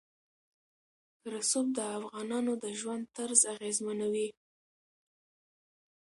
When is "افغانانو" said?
1.97-2.53